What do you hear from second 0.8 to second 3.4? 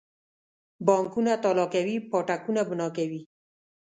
بانکونه تالا کوي پاټکونه بنا کوي.